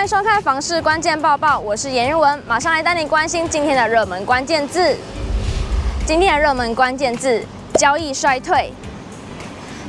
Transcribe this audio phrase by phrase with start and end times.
[0.00, 4.96] 欢迎收看《房市关键报报》，我是颜玉文，马上来带你关心今天的热门关键字。
[6.06, 8.72] 今天的热门关键字：交易衰退。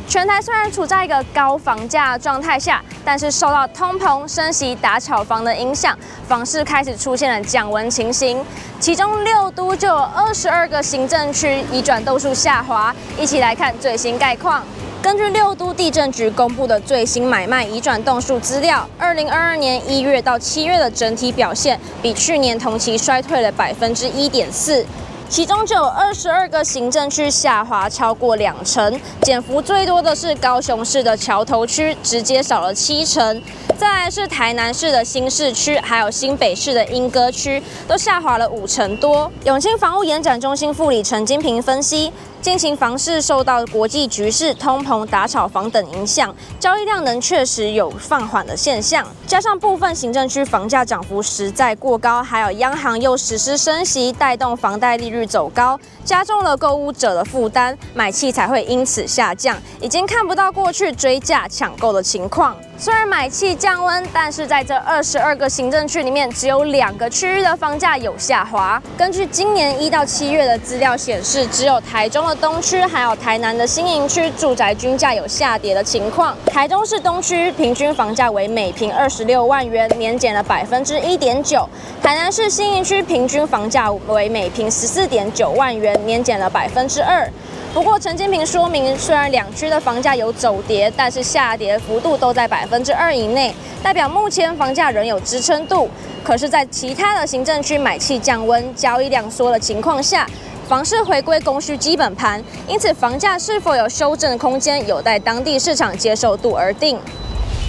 [0.10, 5.98] 全台虽然处在一个高房价状态下，但是受到通膨、升息打炒房的影响，
[6.28, 8.44] 房市开始出现了降温情形。
[8.82, 12.94] 其中六都就有二十二个行政区移转度数下滑。
[13.18, 14.62] 一起来看最新概况。
[15.02, 24.86] 根据六都地政局公布的最新买卖移转栋数资料，二零二二年一月到七月的整体表现，比去年同期衰退了百分之一点四。
[25.28, 33.42] 其中就有二十二个行政区下滑超过两成，减幅最多的是高雄市的桥头区，直接少了七成。
[33.78, 39.32] 再来是台南市的新市区，还有新北市的莺歌区，都下滑了五成多。
[39.46, 42.12] 永庆房屋延展中心副理陈金平分析。
[42.42, 49.06] 近期房市受到国际局势、通膨、打炒房等影响，交易量能确实有放缓的现象。
[49.28, 59.56] 加上部分行政区房价涨幅实在过高，还有央行又实施升息，带动房贷利率走高，加重了购屋者的负担，买气才会因此下降。
[59.80, 62.58] 已经看不到过去追价抢购的情况。
[62.76, 68.82] 虽然买气降温，但是在这二十二个行政区里面，只有两个区域的房价有下滑。
[68.98, 76.36] 根据今年一到七月的资料显示，只有台中东区还有台南的新营区住宅均价有下跌的情况。
[76.46, 81.68] 台中市东区平均房价为每坪二十六万元，年减了百分之一点九；
[82.02, 87.30] 台南市新营区平均房价为每坪十四点九万元，年减了百分之二。
[87.74, 95.90] 不过，陈金平说明，虽然两区的房价有走跌，但是下跌幅度都在百分之二以内，代表目前房价仍有支撑度。
[96.22, 100.28] 可是，在其他的行政区买气降温、交易量缩的情况下，
[100.68, 106.98] 房市回归供需基本盘，因此房价是否有修正空间，有待当地市场接受度而定。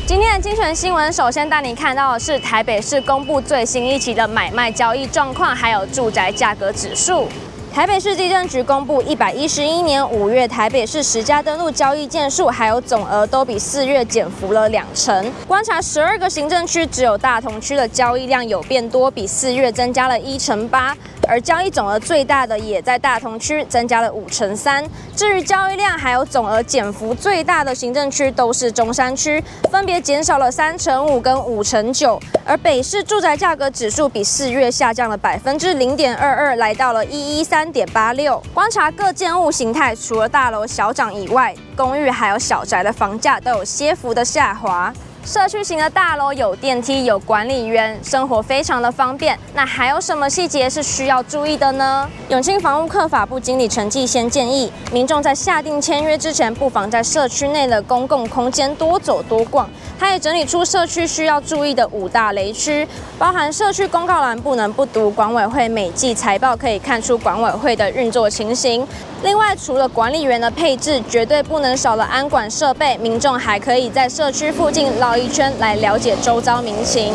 [0.06, 7.26] 今天的精选新闻，首先带你看到的是台北市公布最新一期的买卖交易状况，还有住宅价格指数。
[7.72, 15.32] 台北市地震局公布，一百一十一年五月台北市十家登录交易件数还有总额都比四月减幅了两成。
[15.48, 20.94] 观察十二个行政区，只有大同区的交易量有变多，比四月增加了一成八。
[21.28, 24.84] 而交易总额最大的也在大同区，增加了五成三。
[25.16, 32.20] 至于交易量还有总额减幅最大的行政区，都是中山区，分别减少了三成五跟五成九。
[32.44, 38.42] 而北市住宅价格指数比四月下降了百分之零点二二，来到了一一三点八六。
[38.52, 44.92] 观察各建物形态，除了大楼小涨以外，公寓还有小宅的房价都有些幅的下滑。
[45.24, 49.38] 社区型的大楼有电梯、有管理员，生活非常的方便。
[49.54, 52.10] 那还有什么细节是需要注意的呢？
[52.28, 59.70] 永庆房屋客法部经理陈继先建议，民众在下定签约之前，不妨在社区内的公共空间多走多逛。
[59.96, 68.84] 他也整理出社区需要注意的五大雷区，包含社区公告栏不能不读，管委会每季财报可以看出管委会的运作情形。
[69.22, 72.98] 另外，除了管理员的配置，绝对不能少了安管设备。
[72.98, 77.14] 民众还可以在社区附近绕一圈，来了解周遭民情。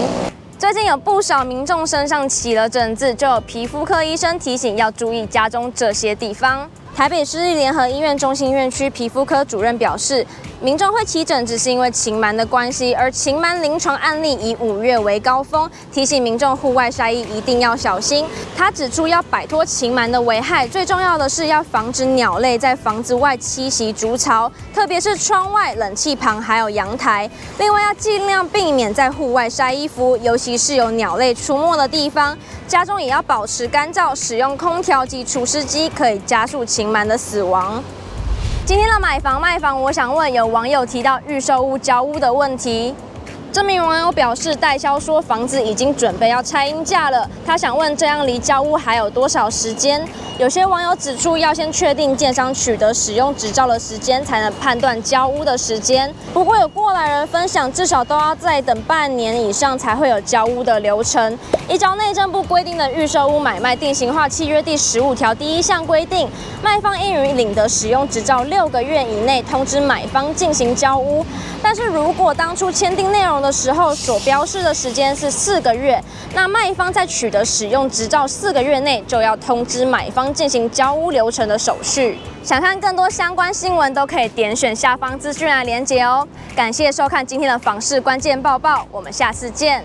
[0.57, 6.69] 最近有不少民众身上起了疹子，就有皮肤科医生提醒要注意家中这些地方。
[6.95, 10.25] 台北市立联合医院中心院区皮肤科主任表示，
[10.59, 18.25] 民众会起疹只是因为禽螨的关系，而禽螨临床案例以五月为高峰，提醒民众户外晒衣一定要小心。
[18.55, 27.29] 他指出，要摆脱禽螨的危害，最重要的是要防止鸟类在房子外栖息筑巢，特别是窗外、冷气旁还有阳台。
[27.59, 32.35] 另外，要尽量避免在户外晒衣服，尤其是有鸟类出没的地方。
[32.67, 37.83] 家中也要保持干燥，使用空调及除湿机，可以加速禽螨的死亡。
[38.67, 42.93] 今天的买房卖房，我想问有网友提到预售屋交屋的问题。
[43.57, 50.07] 这名网友表示，代销说房子已经准备要拆鹰架了，他想问这样离交屋还有多少时间？
[50.37, 56.13] 有些网友指出，要先确定建商取得使用执照的时间，才能判断交屋的时间。
[56.31, 61.35] 不过有过来人分享，至少都要再等半年以上才会有交屋的流程。
[61.67, 66.29] 依照内政部规定的预售屋买卖定型化契约第十五条第一项规定，
[66.61, 71.25] 卖方应于领得使用执照六个月以内通知买方进行交屋。
[71.63, 76.03] 但是如果当初签订内容的的时候所标示的时间是四个月，
[76.33, 82.19] 那卖方在取得使用执照四个月内就要通知买方进行交屋流程的手续。
[82.43, 86.27] 想看更多相关新闻，都可以点选下方资讯来连结哦。
[86.57, 89.81] 感谢收看今天的房市关键报报，我们下次见。